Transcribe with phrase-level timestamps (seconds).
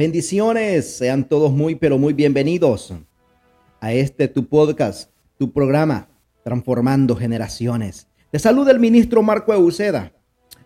[0.00, 2.94] Bendiciones, sean todos muy, pero muy bienvenidos
[3.82, 6.08] a este tu podcast, tu programa,
[6.42, 8.08] Transformando Generaciones.
[8.30, 10.14] Te saluda el ministro Marco Euseda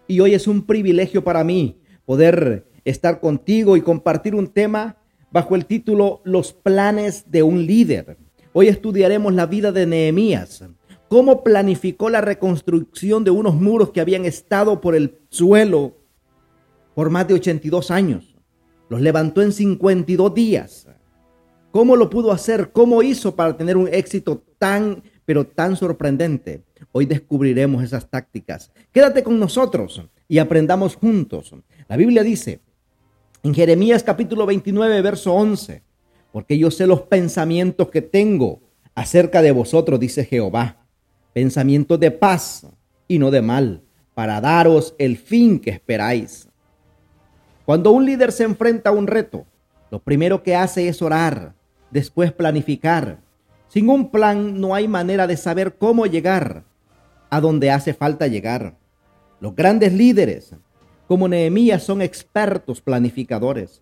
[0.07, 4.99] y hoy es un privilegio para mí poder estar contigo y compartir un tema
[5.33, 8.17] bajo el título Los planes de un líder.
[8.53, 10.63] Hoy estudiaremos la vida de Nehemías,
[11.09, 15.97] cómo planificó la reconstrucción de unos muros que habían estado por el suelo
[16.95, 18.34] por más de 82 años
[18.95, 20.87] los levantó en 52 días.
[21.73, 22.71] ¿Cómo lo pudo hacer?
[22.71, 26.63] ¿Cómo hizo para tener un éxito tan, pero tan sorprendente?
[26.93, 28.71] Hoy descubriremos esas tácticas.
[28.93, 31.53] Quédate con nosotros y aprendamos juntos.
[31.89, 32.61] La Biblia dice
[33.43, 35.83] en Jeremías capítulo 29, verso 11,
[36.31, 38.61] porque yo sé los pensamientos que tengo
[38.95, 40.87] acerca de vosotros, dice Jehová,
[41.33, 42.65] pensamientos de paz
[43.09, 43.83] y no de mal,
[44.15, 46.49] para daros el fin que esperáis.
[47.65, 49.47] Cuando un líder se enfrenta a un reto,
[49.91, 51.55] lo primero que hace es orar,
[51.91, 53.21] después planificar.
[53.69, 56.65] Sin un plan no hay manera de saber cómo llegar
[57.31, 58.77] a donde hace falta llegar.
[59.41, 60.55] Los grandes líderes,
[61.09, 63.81] como Nehemías, son expertos planificadores.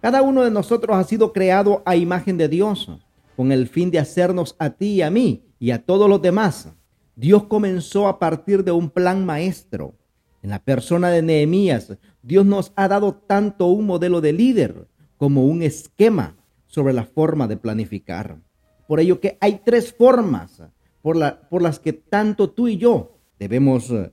[0.00, 2.90] Cada uno de nosotros ha sido creado a imagen de Dios,
[3.36, 6.68] con el fin de hacernos a ti y a mí y a todos los demás.
[7.14, 9.94] Dios comenzó a partir de un plan maestro.
[10.42, 15.46] En la persona de Nehemías, Dios nos ha dado tanto un modelo de líder como
[15.46, 18.38] un esquema sobre la forma de planificar.
[18.88, 20.62] Por ello que hay tres formas
[21.00, 24.12] por, las que tanto tú y yo debemos eh,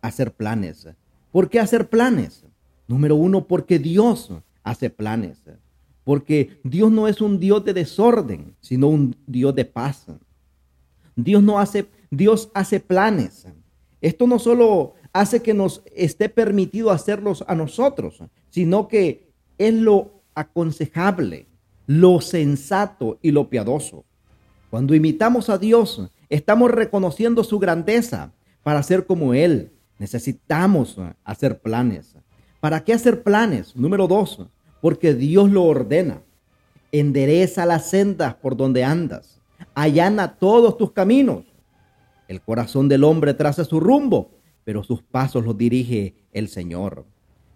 [0.00, 0.88] hacer planes.
[1.30, 2.44] ¿Por qué hacer planes?
[2.88, 5.42] Número uno, porque Dios hace planes.
[6.04, 10.06] Porque Dios no es un Dios de desorden, sino un Dios de paz.
[11.16, 13.46] Dios no hace, Dios hace planes.
[14.00, 20.22] Esto no solo hace que nos esté permitido hacerlos a nosotros, sino que es lo
[20.34, 21.46] aconsejable,
[21.86, 24.04] lo sensato y lo piadoso.
[24.70, 28.32] Cuando imitamos a Dios, estamos reconociendo su grandeza
[28.62, 29.72] para ser como Él.
[29.98, 32.16] Necesitamos hacer planes.
[32.60, 33.74] ¿Para qué hacer planes?
[33.76, 34.44] Número dos,
[34.80, 36.22] porque Dios lo ordena.
[36.92, 39.40] Endereza las sendas por donde andas.
[39.74, 41.44] Allana todos tus caminos.
[42.28, 44.30] El corazón del hombre traza su rumbo,
[44.66, 47.04] pero sus pasos los dirige el Señor.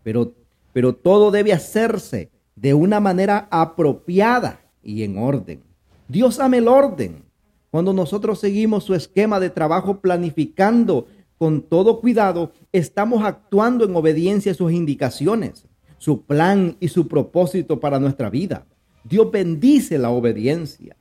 [0.05, 0.33] Pero,
[0.73, 5.61] pero todo debe hacerse de una manera apropiada y en orden.
[6.07, 7.25] Dios ama el orden.
[7.73, 14.53] Cuando nosotros seguimos su esquema de trabajo planificando con todo cuidado, estamos actuando en obediencia
[14.53, 15.67] a sus indicaciones,
[15.99, 18.67] su plan y su propósito para nuestra vida.
[19.03, 20.95] Dios bendice la obediencia.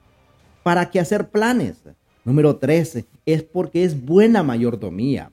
[0.64, 1.84] ¿Para qué hacer planes?
[2.26, 5.30] Número 13, es porque es buena mayordomía.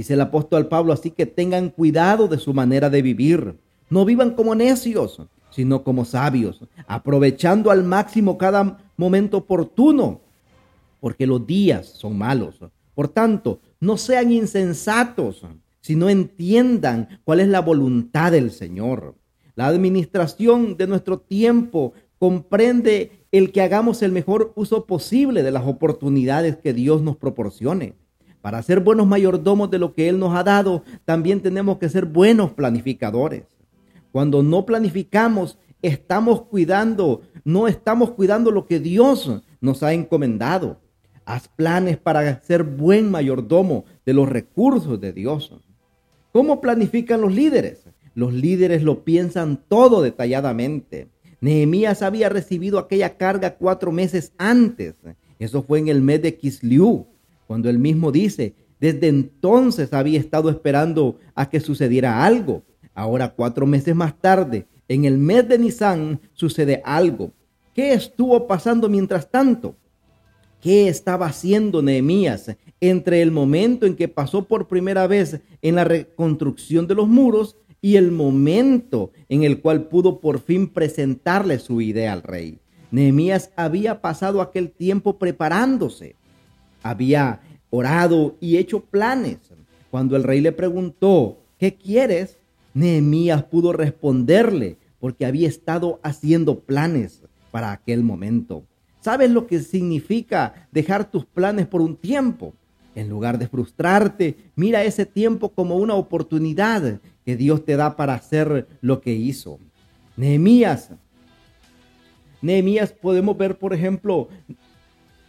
[0.00, 3.58] Dice el apóstol Pablo, así que tengan cuidado de su manera de vivir.
[3.90, 10.22] No vivan como necios, sino como sabios, aprovechando al máximo cada momento oportuno,
[11.00, 12.60] porque los días son malos.
[12.94, 15.42] Por tanto, no sean insensatos,
[15.82, 19.16] sino entiendan cuál es la voluntad del Señor.
[19.54, 25.66] La administración de nuestro tiempo comprende el que hagamos el mejor uso posible de las
[25.66, 27.96] oportunidades que Dios nos proporcione.
[28.42, 32.06] Para ser buenos mayordomos de lo que Él nos ha dado, también tenemos que ser
[32.06, 33.44] buenos planificadores.
[34.12, 40.80] Cuando no planificamos, estamos cuidando, no estamos cuidando lo que Dios nos ha encomendado.
[41.26, 45.54] Haz planes para ser buen mayordomo de los recursos de Dios.
[46.32, 47.84] ¿Cómo planifican los líderes?
[48.14, 51.08] Los líderes lo piensan todo detalladamente.
[51.40, 54.94] Nehemías había recibido aquella carga cuatro meses antes.
[55.38, 57.06] Eso fue en el mes de Kisliú
[57.50, 62.62] cuando él mismo dice, desde entonces había estado esperando a que sucediera algo.
[62.94, 67.32] Ahora, cuatro meses más tarde, en el mes de Nisan, sucede algo.
[67.74, 69.74] ¿Qué estuvo pasando mientras tanto?
[70.60, 75.82] ¿Qué estaba haciendo Nehemías entre el momento en que pasó por primera vez en la
[75.82, 81.80] reconstrucción de los muros y el momento en el cual pudo por fin presentarle su
[81.80, 82.60] idea al rey?
[82.92, 86.14] Nehemías había pasado aquel tiempo preparándose,
[86.82, 87.40] había
[87.70, 89.38] orado y hecho planes.
[89.90, 92.38] Cuando el rey le preguntó, ¿qué quieres?
[92.74, 98.64] Nehemías pudo responderle porque había estado haciendo planes para aquel momento.
[99.00, 102.52] ¿Sabes lo que significa dejar tus planes por un tiempo?
[102.94, 108.14] En lugar de frustrarte, mira ese tiempo como una oportunidad que Dios te da para
[108.14, 109.58] hacer lo que hizo.
[110.16, 110.90] Nehemías.
[112.42, 114.28] Nehemías podemos ver, por ejemplo,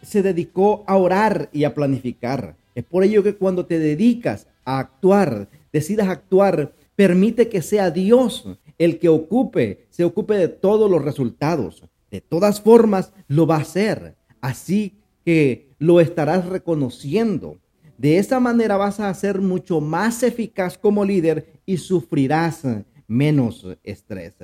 [0.02, 2.56] se dedicó a orar y a planificar.
[2.74, 6.72] Es por ello que cuando te dedicas a actuar, decidas actuar,
[7.02, 8.46] Permite que sea Dios
[8.78, 11.84] el que ocupe, se ocupe de todos los resultados.
[12.10, 14.14] De todas formas, lo va a hacer.
[14.40, 17.58] Así que lo estarás reconociendo.
[17.96, 22.62] De esa manera vas a ser mucho más eficaz como líder y sufrirás
[23.06, 24.34] menos estrés.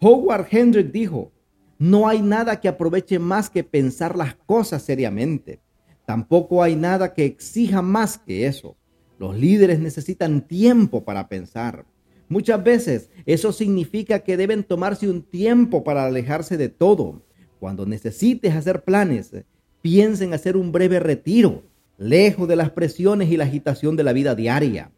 [0.00, 1.32] Howard Hendrick dijo,
[1.78, 5.60] no hay nada que aproveche más que pensar las cosas seriamente.
[6.06, 8.76] Tampoco hay nada que exija más que eso.
[9.18, 11.86] Los líderes necesitan tiempo para pensar.
[12.28, 17.22] Muchas veces eso significa que deben tomarse un tiempo para alejarse de todo.
[17.58, 19.32] Cuando necesites hacer planes,
[19.80, 21.64] piensa en hacer un breve retiro,
[21.96, 24.90] lejos de las presiones y la agitación de la vida diaria.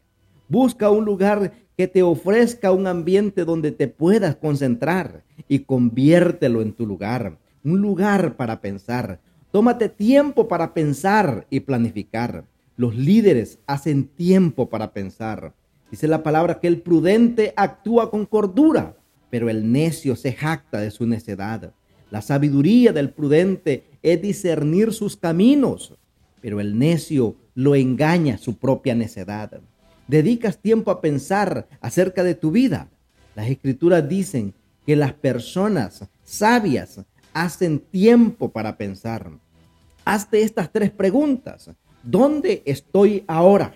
[0.49, 6.73] Busca un lugar que te ofrezca un ambiente donde te puedas concentrar y conviértelo en
[6.73, 9.19] tu lugar, un lugar para pensar.
[9.51, 12.45] Tómate tiempo para pensar y planificar.
[12.77, 15.53] Los líderes hacen tiempo para pensar.
[15.91, 18.97] Dice la palabra que el prudente actúa con cordura,
[19.29, 21.73] pero el necio se jacta de su necedad.
[22.09, 25.93] La sabiduría del prudente es discernir sus caminos,
[26.41, 29.61] pero el necio lo engaña su propia necedad.
[30.07, 32.89] Dedicas tiempo a pensar acerca de tu vida.
[33.35, 34.53] Las escrituras dicen
[34.85, 37.01] que las personas sabias
[37.33, 39.29] hacen tiempo para pensar.
[40.05, 41.69] Hazte estas tres preguntas.
[42.01, 43.75] ¿Dónde estoy ahora?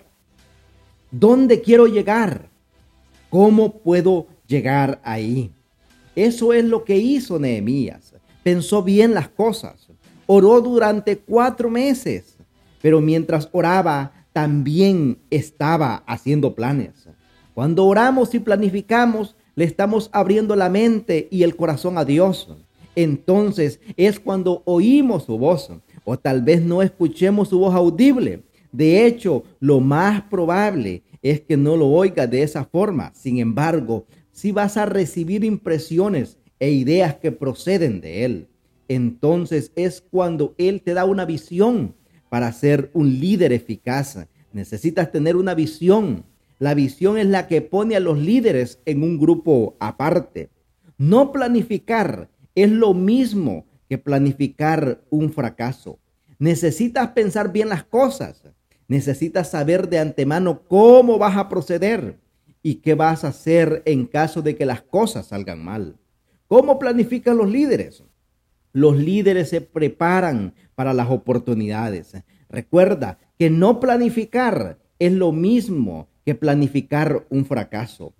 [1.10, 2.48] ¿Dónde quiero llegar?
[3.28, 5.52] ¿Cómo puedo llegar ahí?
[6.16, 8.14] Eso es lo que hizo Nehemías.
[8.42, 9.88] Pensó bien las cosas.
[10.26, 12.36] Oró durante cuatro meses.
[12.80, 17.08] Pero mientras oraba, también estaba haciendo planes.
[17.54, 22.48] Cuando oramos y planificamos, le estamos abriendo la mente y el corazón a Dios.
[22.94, 25.70] Entonces es cuando oímos su voz
[26.04, 28.42] o tal vez no escuchemos su voz audible.
[28.70, 33.12] De hecho, lo más probable es que no lo oigas de esa forma.
[33.14, 38.48] Sin embargo, si vas a recibir impresiones e ideas que proceden de Él,
[38.88, 41.94] entonces es cuando Él te da una visión
[42.32, 44.26] para ser un líder eficaz.
[44.54, 46.24] Necesitas tener una visión.
[46.58, 50.48] La visión es la que pone a los líderes en un grupo aparte.
[50.96, 55.98] No planificar es lo mismo que planificar un fracaso.
[56.38, 58.42] Necesitas pensar bien las cosas.
[58.88, 62.18] Necesitas saber de antemano cómo vas a proceder
[62.62, 65.98] y qué vas a hacer en caso de que las cosas salgan mal.
[66.46, 68.02] ¿Cómo planifican los líderes?
[68.72, 72.14] Los líderes se preparan para las oportunidades.
[72.48, 78.14] Recuerda que no planificar es lo mismo que planificar un fracaso.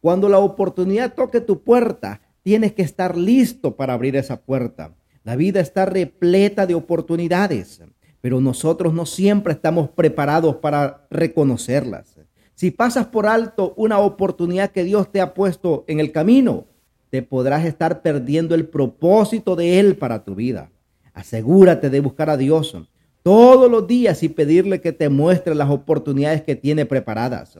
[0.00, 4.94] Cuando la oportunidad toque tu puerta, tienes que estar listo para abrir esa puerta.
[5.24, 7.82] La vida está repleta de oportunidades,
[8.20, 12.18] pero nosotros no siempre estamos preparados para reconocerlas.
[12.54, 16.66] Si pasas por alto una oportunidad que Dios te ha puesto en el camino,
[17.10, 20.70] te podrás estar perdiendo el propósito de Él para tu vida.
[21.12, 22.76] Asegúrate de buscar a Dios
[23.22, 27.58] todos los días y pedirle que te muestre las oportunidades que tiene preparadas.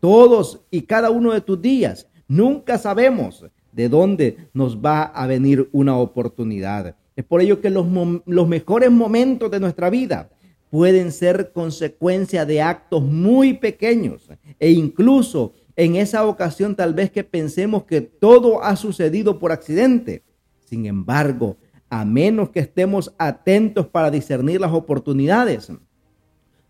[0.00, 5.68] Todos y cada uno de tus días, nunca sabemos de dónde nos va a venir
[5.72, 6.96] una oportunidad.
[7.16, 7.86] Es por ello que los,
[8.24, 10.30] los mejores momentos de nuestra vida
[10.70, 17.24] pueden ser consecuencia de actos muy pequeños e incluso en esa ocasión tal vez que
[17.24, 20.22] pensemos que todo ha sucedido por accidente.
[20.64, 21.56] Sin embargo,
[21.88, 25.70] a menos que estemos atentos para discernir las oportunidades,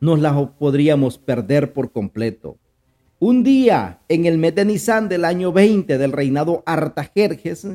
[0.01, 2.59] nos las podríamos perder por completo.
[3.21, 7.69] Un día, en el mes de Nisan del año 20 del reinado Artajerjes,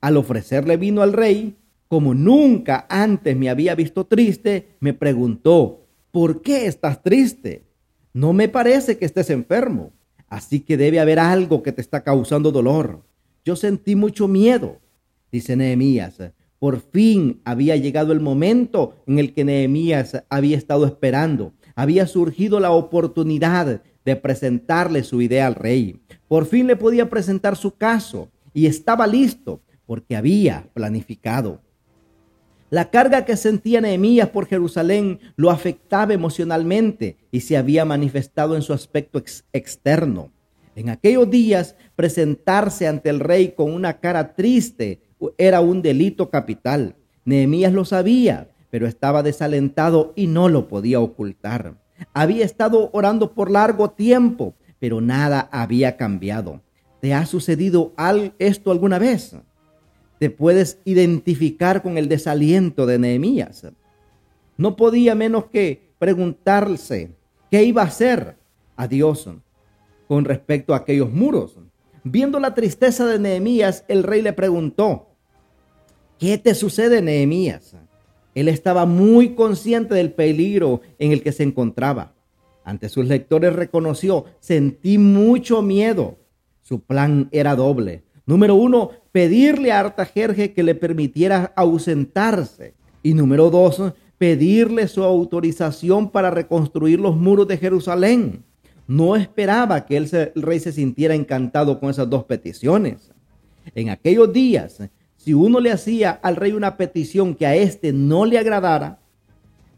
[0.00, 6.40] al ofrecerle vino al rey, como nunca antes me había visto triste, me preguntó, ¿por
[6.40, 7.66] qué estás triste?
[8.14, 9.92] No me parece que estés enfermo,
[10.28, 13.02] así que debe haber algo que te está causando dolor.
[13.44, 14.78] Yo sentí mucho miedo,
[15.30, 16.18] dice Nehemías.
[16.58, 21.52] Por fin había llegado el momento en el que Nehemías había estado esperando.
[21.74, 26.00] Había surgido la oportunidad de presentarle su idea al rey.
[26.28, 31.60] Por fin le podía presentar su caso y estaba listo porque había planificado.
[32.70, 38.62] La carga que sentía Nehemías por Jerusalén lo afectaba emocionalmente y se había manifestado en
[38.62, 40.32] su aspecto externo.
[40.74, 45.02] En aquellos días, presentarse ante el rey con una cara triste
[45.38, 46.96] era un delito capital.
[47.24, 51.76] Nehemías lo sabía, pero estaba desalentado y no lo podía ocultar.
[52.12, 56.60] Había estado orando por largo tiempo, pero nada había cambiado.
[57.00, 57.94] ¿Te ha sucedido
[58.38, 59.36] esto alguna vez?
[60.24, 63.66] ¿Te puedes identificar con el desaliento de Nehemías?
[64.56, 67.10] No podía menos que preguntarse
[67.50, 68.38] qué iba a hacer
[68.74, 69.28] a Dios.
[70.08, 71.58] con respecto a aquellos muros.
[72.04, 75.08] Viendo la tristeza de Nehemías, el rey le preguntó,
[76.18, 77.76] ¿qué te sucede, Nehemías?
[78.34, 82.14] Él estaba muy consciente del peligro en el que se encontraba.
[82.64, 86.16] Ante sus lectores reconoció, sentí mucho miedo.
[86.62, 88.04] Su plan era doble.
[88.24, 92.74] Número uno, pedirle a Artajerje que le permitiera ausentarse.
[93.00, 93.80] Y número dos,
[94.18, 98.42] pedirle su autorización para reconstruir los muros de Jerusalén.
[98.88, 103.12] No esperaba que el rey se sintiera encantado con esas dos peticiones.
[103.76, 104.82] En aquellos días,
[105.16, 108.98] si uno le hacía al rey una petición que a éste no le agradara,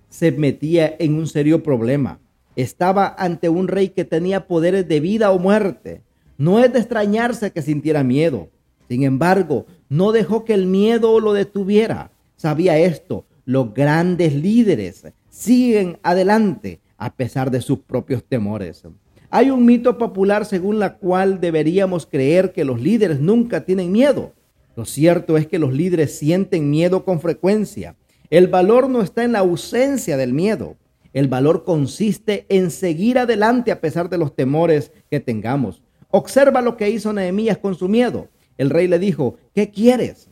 [0.08, 2.20] se metía en un serio problema.
[2.56, 6.00] Estaba ante un rey que tenía poderes de vida o muerte.
[6.38, 8.48] No es de extrañarse que sintiera miedo.
[8.88, 12.10] Sin embargo, no dejó que el miedo lo detuviera.
[12.36, 18.82] Sabía esto, los grandes líderes siguen adelante a pesar de sus propios temores.
[19.30, 24.32] Hay un mito popular según la cual deberíamos creer que los líderes nunca tienen miedo.
[24.76, 27.96] Lo cierto es que los líderes sienten miedo con frecuencia.
[28.30, 30.76] El valor no está en la ausencia del miedo.
[31.12, 35.82] El valor consiste en seguir adelante a pesar de los temores que tengamos.
[36.10, 38.28] Observa lo que hizo Nehemías con su miedo.
[38.58, 40.28] El rey le dijo, ¿qué quieres?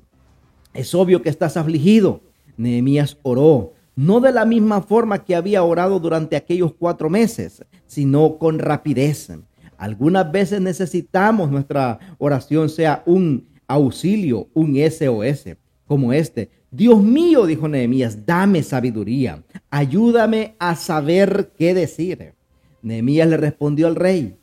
[0.72, 2.20] Es obvio que estás afligido.
[2.56, 8.38] Nehemías oró, no de la misma forma que había orado durante aquellos cuatro meses, sino
[8.38, 9.30] con rapidez.
[9.76, 16.50] Algunas veces necesitamos nuestra oración sea un auxilio, un SOS, como este.
[16.70, 22.34] Dios mío, dijo Nehemías, dame sabiduría, ayúdame a saber qué decir.
[22.82, 24.36] Nehemías le respondió al rey,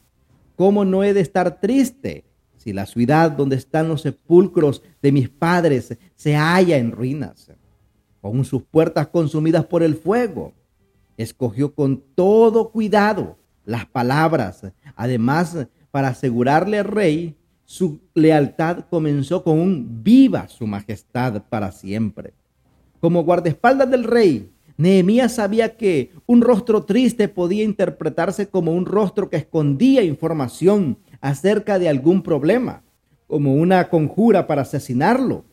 [0.55, 2.23] ¿cómo no he de estar triste
[2.61, 7.51] si la ciudad donde están los sepulcros de mis padres se halla en ruinas?
[8.21, 10.53] con sus puertas consumidas por el fuego.
[11.17, 14.61] Escogió con todo cuidado las palabras.
[14.95, 22.33] Además, para asegurarle al rey, su lealtad comenzó con un viva su majestad para siempre.
[22.99, 29.29] Como guardaespaldas del rey, Nehemías sabía que un rostro triste podía interpretarse como un rostro
[29.29, 32.83] que escondía información acerca de algún problema,
[33.27, 35.45] como una conjura para asesinarlo.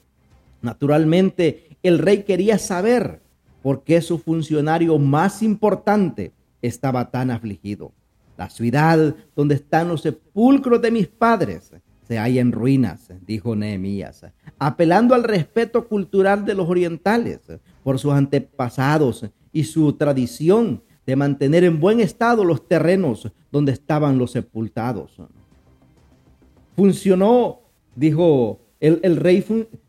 [0.63, 3.21] Naturalmente, el rey quería saber
[3.63, 6.33] por qué su funcionario más importante
[6.63, 7.93] estaba tan afligido.
[8.37, 11.73] La ciudad donde están los sepulcros de mis padres
[12.07, 14.25] se halla en ruinas, dijo Nehemías,
[14.59, 17.41] apelando al respeto cultural de los orientales
[17.85, 24.19] por sus antepasados y su tradición de mantener en buen estado los terrenos donde estaban
[24.19, 25.21] los sepultados.
[26.79, 27.63] Funcionó,
[27.97, 29.45] dijo el, rey,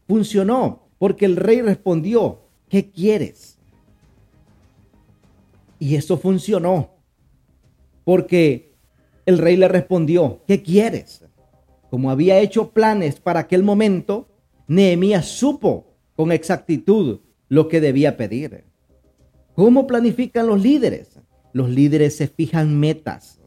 [0.08, 3.60] funcionó porque el rey respondió, ¿qué quieres?
[5.78, 6.96] Y eso funcionó.
[8.04, 8.74] Porque
[9.28, 11.24] el rey le respondió, ¿qué quieres?
[11.92, 14.28] Como había hecho planes para aquel momento,
[14.68, 17.20] Nehemías supo con exactitud
[17.50, 18.64] lo que debía pedir.
[19.54, 21.20] ¿Cómo planifican los líderes?
[21.54, 23.40] Los líderes se fijan metas.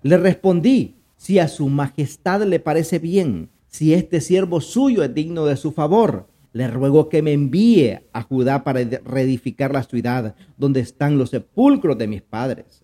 [0.00, 5.44] Le respondí, si a su majestad le parece bien, si este siervo suyo es digno
[5.44, 10.80] de su favor, le ruego que me envíe a Judá para reedificar la ciudad donde
[10.80, 12.82] están los sepulcros de mis padres.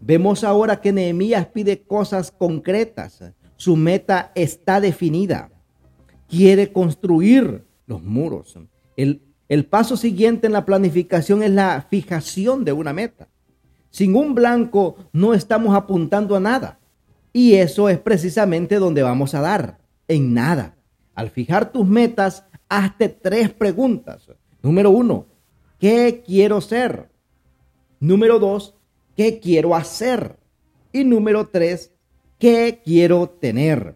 [0.00, 3.22] Vemos ahora que Nehemías pide cosas concretas.
[3.54, 5.52] Su meta está definida.
[6.28, 8.58] Quiere construir los muros.
[8.96, 13.28] El, el paso siguiente en la planificación es la fijación de una meta.
[13.90, 16.79] Sin un blanco no estamos apuntando a nada.
[17.32, 20.76] Y eso es precisamente donde vamos a dar, en nada.
[21.14, 24.30] Al fijar tus metas, hazte tres preguntas.
[24.62, 25.26] Número uno,
[25.78, 27.10] ¿qué quiero ser?
[28.00, 28.74] Número dos,
[29.16, 30.38] ¿qué quiero hacer?
[30.92, 31.92] Y número tres,
[32.38, 33.94] ¿qué quiero tener?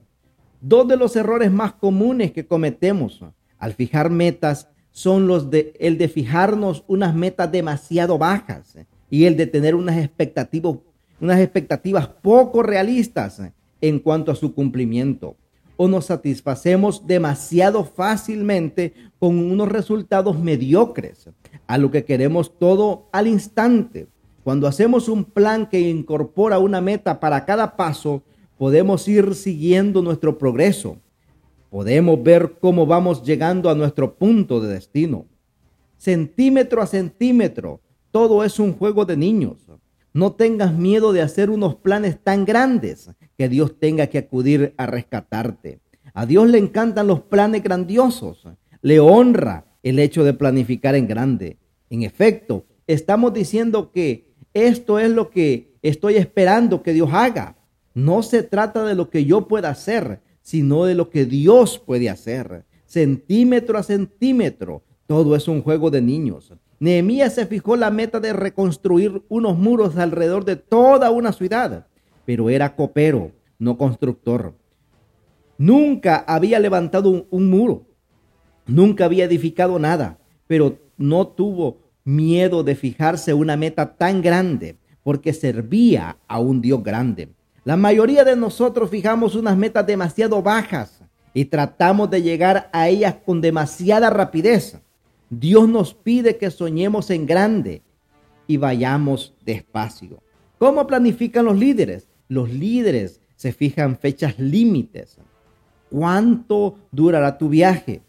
[0.61, 3.21] Dos de los errores más comunes que cometemos
[3.59, 8.76] al fijar metas son los de el de fijarnos unas metas demasiado bajas
[9.11, 10.76] y el de tener unas expectativas
[11.21, 13.40] unas expectativas poco realistas
[13.80, 15.37] en cuanto a su cumplimiento
[15.76, 21.30] o nos satisfacemos demasiado fácilmente con unos resultados mediocres,
[21.66, 24.06] a lo que queremos todo al instante.
[24.44, 28.23] Cuando hacemos un plan que incorpora una meta para cada paso,
[28.59, 30.99] podemos ir siguiendo nuestro progreso.
[31.71, 35.26] Podemos ver cómo vamos llegando a nuestro punto de destino.
[35.97, 37.80] Centímetro a centímetro,
[38.12, 39.63] todo es un juego de niños.
[40.14, 44.87] No tengas miedo de hacer unos planes tan grandes que Dios tenga que acudir a
[44.87, 45.80] rescatarte.
[46.14, 48.47] A Dios le encantan los planes grandiosos.
[48.80, 51.59] Le honra el hecho de planificar en grande.
[51.90, 57.56] En efecto, estamos diciendo que esto es lo que estoy esperando que Dios haga.
[57.92, 62.09] No se trata de lo que yo pueda hacer, sino de lo que Dios puede
[62.09, 62.64] hacer.
[62.87, 66.52] Centímetro a centímetro, todo es un juego de niños.
[66.85, 71.87] Nehemías se fijó la meta de reconstruir unos muros alrededor de toda una ciudad,
[72.26, 74.53] pero era copero, no constructor.
[75.57, 77.87] Nunca había levantado un, un muro,
[78.67, 85.33] nunca había edificado nada, pero no tuvo miedo de fijarse una meta tan grande porque
[85.33, 87.31] servía a un Dios grande.
[87.64, 93.14] La mayoría de nosotros fijamos unas metas demasiado bajas y tratamos de llegar a ellas
[93.25, 94.84] con demasiada rapidez.
[95.41, 97.83] Dios nos pide que soñemos en grande
[98.47, 100.23] y vayamos despacio.
[100.59, 102.09] ¿Cómo planifican los líderes?
[102.29, 105.19] Los líderes se fijan fechas límites.
[105.91, 108.03] ¿Cuánto durará tu viaje?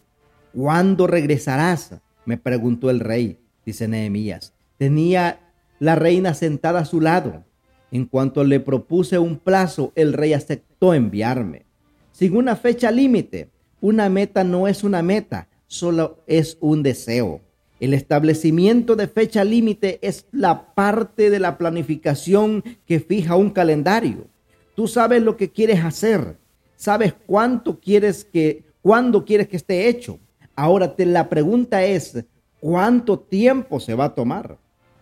[0.53, 1.96] ¿Cuándo regresarás?
[2.25, 4.53] Me preguntó el rey, dice Nehemías.
[4.77, 5.39] Tenía
[5.79, 7.44] la reina sentada a su lado.
[7.91, 11.65] En cuanto le propuse un plazo, el rey aceptó enviarme.
[12.12, 13.50] Sin una fecha límite,
[13.82, 17.41] una meta no es una meta, solo es un deseo.
[17.79, 24.27] El establecimiento de fecha límite es la parte de la planificación que fija un calendario.
[24.75, 26.38] Tú sabes lo que quieres hacer,
[26.75, 30.19] sabes cuánto quieres que, cuándo quieres que esté hecho.
[30.55, 32.24] Ahora te, la pregunta es,
[32.62, 34.57] ¿cuánto tiempo se va a tomar?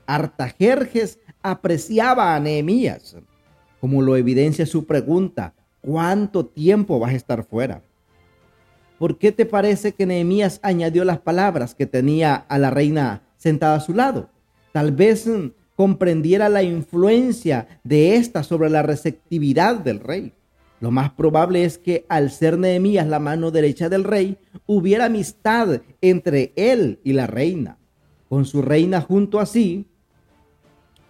[0.07, 3.15] Artajerjes apreciaba a Nehemías,
[3.79, 7.81] como lo evidencia su pregunta, ¿cuánto tiempo vas a estar fuera?
[9.03, 13.75] ¿Por qué te parece que Nehemías añadió las palabras que tenía a la reina sentada
[13.75, 14.29] a su lado?
[14.71, 20.31] Tal vez mm, comprendiera la influencia de esta sobre la receptividad del rey.
[20.79, 25.81] Lo más probable es que al ser Nehemías la mano derecha del rey, hubiera amistad
[25.99, 27.77] entre él y la reina.
[28.29, 29.85] Con su reina junto a sí,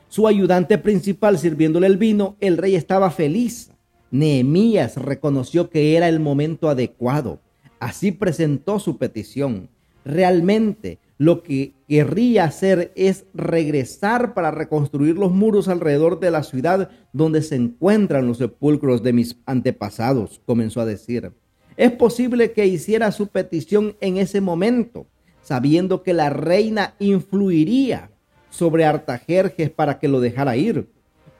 [0.10, 3.70] su ayudante principal sirviéndole el vino, el rey estaba feliz.
[4.10, 7.40] Nehemías reconoció que era el momento adecuado.
[7.84, 9.68] Así presentó su petición.
[10.06, 16.92] Realmente lo que querría hacer es regresar para reconstruir los muros alrededor de la ciudad
[17.12, 21.34] donde se encuentran los sepulcros de mis antepasados, comenzó a decir.
[21.76, 25.06] Es posible que hiciera su petición en ese momento,
[25.42, 28.12] sabiendo que la reina influiría
[28.50, 30.88] sobre Artajerjes para que lo dejara ir.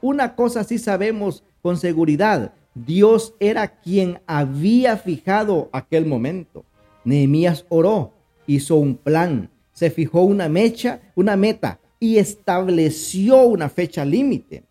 [0.02, 6.66] Una cosa sí sabemos con seguridad, Dios era quien había fijado aquel momento.
[7.04, 8.14] Nehemías oró,
[8.48, 14.64] hizo un plan, se fijó una mecha, una meta y estableció una fecha límite.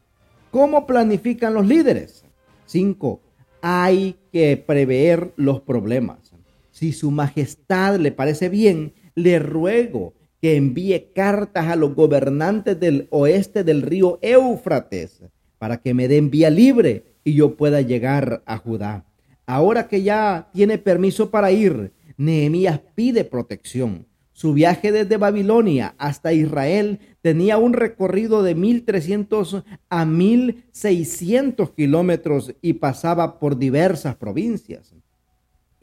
[0.51, 2.25] ¿Cómo planifican los líderes?
[2.67, 3.21] Cinco,
[3.61, 6.33] hay que prever los problemas.
[6.71, 13.07] Si su majestad le parece bien, le ruego que envíe cartas a los gobernantes del
[13.11, 15.23] oeste del río Éufrates
[15.59, 19.05] para que me den vía libre y yo pueda llegar a Judá.
[19.47, 24.07] Ahora que ya tiene permiso para ir, Nehemías pide protección.
[24.33, 32.75] Su viaje desde Babilonia hasta Israel tenía un recorrido de 1300 a 1600 kilómetros y
[32.75, 34.95] pasaba por diversas provincias.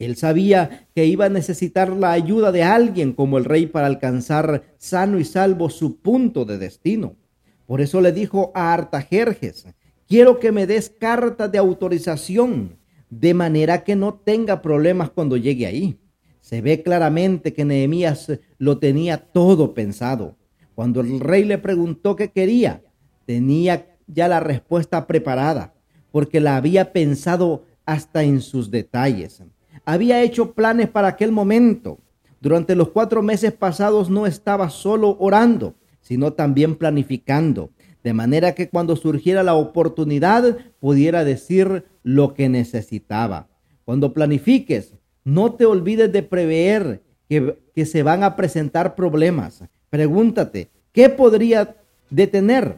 [0.00, 4.64] Él sabía que iba a necesitar la ayuda de alguien como el rey para alcanzar
[4.78, 7.16] sano y salvo su punto de destino.
[7.66, 9.66] Por eso le dijo a Artajerjes,
[10.10, 12.76] quiero que me des carta de autorización,
[13.08, 15.98] de manera que no tenga problemas cuando llegue ahí.
[16.42, 20.36] Se ve claramente que Nehemías lo tenía todo pensado.
[20.74, 22.82] Cuando el rey le preguntó qué quería,
[23.24, 25.72] tenía ya la respuesta preparada,
[26.12, 29.42] porque la había pensado hasta en sus detalles
[29.84, 31.98] había hecho planes para aquel momento.
[32.40, 37.70] Durante los cuatro meses pasados no estaba solo orando, sino también planificando,
[38.02, 43.48] de manera que cuando surgiera la oportunidad pudiera decir lo que necesitaba.
[43.84, 49.64] Cuando planifiques, no te olvides de prever que, se van a presentar problemas.
[49.88, 51.76] Pregúntate, ¿qué podría
[52.10, 52.76] detener?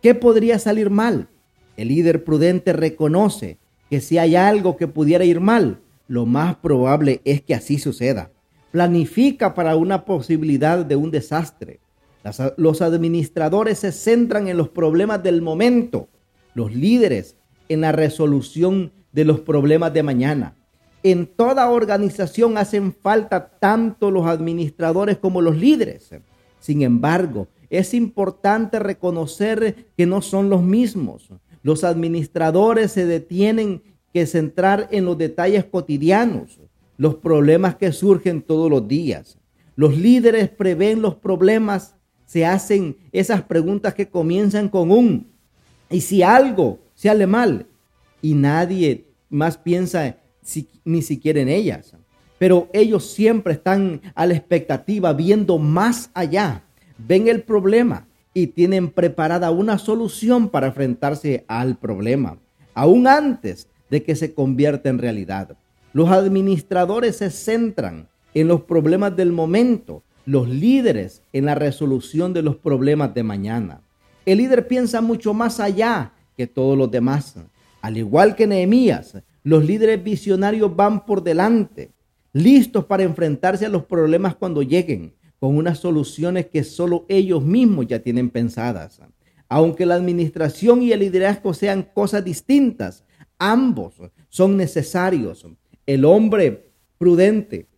[0.00, 1.28] ¿Qué podría salir mal?
[1.76, 3.58] El líder prudente reconoce
[3.90, 8.30] que si hay algo que pudiera ir mal, lo más probable es que así suceda.
[8.70, 11.80] Planifica para una posibilidad de un desastre.
[12.56, 16.08] Los administradores se centran en los problemas del momento,
[16.54, 17.36] los líderes
[17.68, 20.56] en la resolución de los problemas de mañana.
[21.02, 26.10] En toda organización hacen falta tanto los administradores como los líderes.
[26.58, 31.30] Sin embargo, es importante reconocer que no son los mismos.
[31.62, 36.60] Los administradores se detienen que centrar en los detalles cotidianos,
[36.96, 39.38] los problemas que surgen todos los días.
[39.76, 41.94] Los líderes prevén los problemas,
[42.30, 45.26] se hacen esas preguntas que comienzan con un,
[45.90, 47.66] y si algo sale mal,
[48.22, 50.16] y nadie más piensa
[50.84, 51.92] ni siquiera en ellas.
[52.38, 56.62] Pero ellos siempre están a la expectativa, viendo más allá,
[56.98, 62.38] ven el problema y tienen preparada una solución para enfrentarse al problema,
[62.74, 65.56] aún antes de que se convierta en realidad.
[65.92, 72.42] Los administradores se centran en los problemas del momento, los líderes en la resolución de
[72.42, 73.80] los problemas de mañana.
[74.26, 77.36] El líder piensa mucho más allá que todos los demás.
[77.80, 81.92] Al igual que Nehemías, los líderes visionarios van por delante,
[82.32, 87.86] listos para enfrentarse a los problemas cuando lleguen, con unas soluciones que solo ellos mismos
[87.86, 89.00] ya tienen pensadas.
[89.48, 93.04] Aunque la administración y el liderazgo sean cosas distintas,
[93.38, 93.94] ambos
[94.28, 95.46] son necesarios.
[95.86, 97.69] El hombre prudente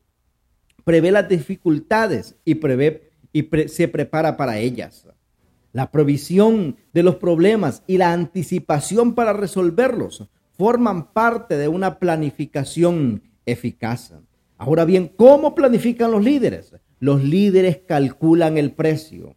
[0.85, 5.07] prevé las dificultades y, prevé, y se prepara para ellas.
[5.73, 13.23] La provisión de los problemas y la anticipación para resolverlos forman parte de una planificación
[13.47, 14.13] eficaz.
[14.59, 16.75] Ahora bien, ¿cómo planifican los líderes?
[17.01, 19.35] Los líderes calculan el precio.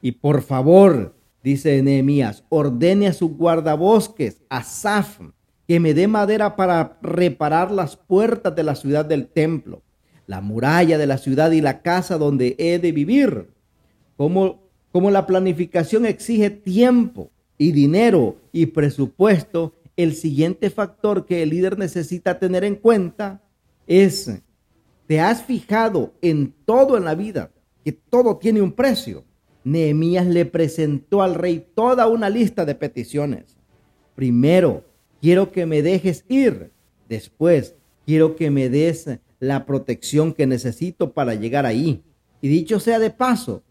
[0.00, 5.20] Y por favor, dice Nehemías, ordene a sus guardabosques, a Saf,
[5.66, 9.82] que me dé madera para reparar las puertas de la ciudad del templo,
[10.26, 13.50] la muralla de la ciudad y la casa donde he de vivir.
[14.16, 21.50] Como como la planificación exige tiempo y dinero y presupuesto, el siguiente factor que el
[21.50, 23.42] líder necesita tener en cuenta
[23.86, 24.40] es,
[25.06, 27.50] ¿te has fijado en todo en la vida?
[27.84, 29.22] Que todo tiene un precio.
[29.64, 33.54] Nehemías le presentó al rey toda una lista de peticiones.
[34.14, 34.82] Primero,
[35.20, 36.70] quiero que me dejes ir.
[37.06, 37.74] Después,
[38.06, 39.10] quiero que me des
[39.46, 42.02] la protección que necesito para llegar ahí.
[42.40, 43.62] Y dicho sea de paso,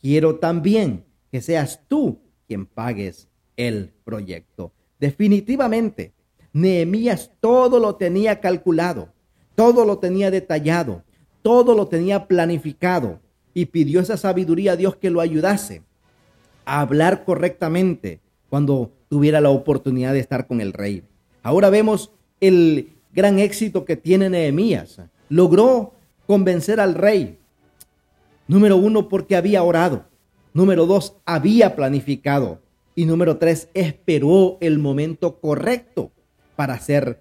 [0.00, 4.72] quiero también que seas tú quien pagues el proyecto.
[5.00, 6.12] Definitivamente,
[6.52, 9.08] Nehemías todo lo tenía calculado,
[9.54, 11.02] todo lo tenía detallado,
[11.42, 13.20] todo lo tenía planificado
[13.52, 15.82] y pidió esa sabiduría a Dios que lo ayudase
[16.64, 21.02] a hablar correctamente cuando tuviera la oportunidad de estar con el rey.
[21.42, 25.00] Ahora vemos el gran éxito que tiene Nehemías.
[25.28, 25.94] Logró
[26.26, 27.38] convencer al rey
[28.46, 30.04] Número uno, porque había orado.
[30.52, 32.60] Número dos, había planificado.
[32.94, 36.12] Y número tres, esperó el momento correcto
[36.54, 37.20] para hacer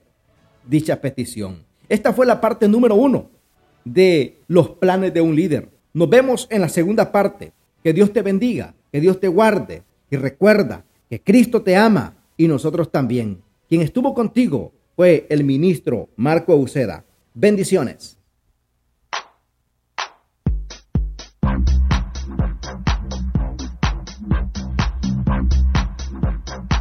[0.67, 1.63] dicha petición.
[1.89, 3.29] Esta fue la parte número uno
[3.85, 5.69] de los planes de un líder.
[5.93, 7.53] Nos vemos en la segunda parte.
[7.83, 12.47] Que Dios te bendiga, que Dios te guarde y recuerda que Cristo te ama y
[12.47, 13.41] nosotros también.
[13.67, 17.03] Quien estuvo contigo fue el ministro Marco Uceda.
[17.33, 18.17] Bendiciones.